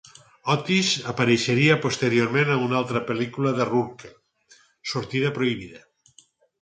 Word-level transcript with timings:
Otis 0.51 0.87
apareixeria 1.11 1.75
posteriorment 1.83 2.51
a 2.53 2.57
una 2.69 2.79
altra 2.81 3.03
pel·lícula 3.11 3.53
de 3.59 3.69
Rourke, 3.71 4.13
"Sortida 4.95 5.33
prohibida". 5.41 5.85